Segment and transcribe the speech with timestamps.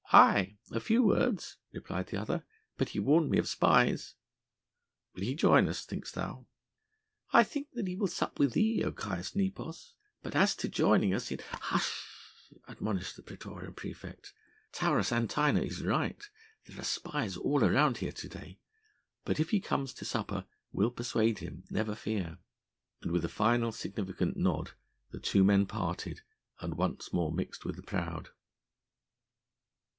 [0.13, 0.57] "Aye!
[0.71, 2.43] a few words," replied the other,
[2.75, 4.15] "but he warned me of spies."
[5.13, 6.47] "Will he join us, thinkest thou?"
[7.31, 9.93] "I think that he will sup with thee, O Caius Nepos,
[10.23, 14.33] but as to joining us in" "Hush!" admonished the praetorian praefect,
[14.73, 16.21] "Taurus Antinor is right.
[16.65, 18.59] There are spies all around here to day.
[19.23, 22.39] But if he comes to supper we'll persuade him, never fear."
[23.01, 24.71] And with a final significant nod
[25.11, 26.21] the two men parted
[26.59, 28.29] and once more mixed with the crowd.